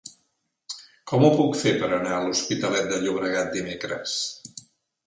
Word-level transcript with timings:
Com 1.11 1.27
ho 1.27 1.29
puc 1.35 1.59
fer 1.65 1.75
per 1.83 1.91
anar 1.99 2.17
a 2.17 2.25
l'Hospitalet 2.25 2.91
de 2.95 2.99
Llobregat 3.05 3.57
dimecres? 3.61 4.19